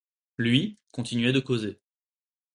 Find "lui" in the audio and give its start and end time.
0.39-0.79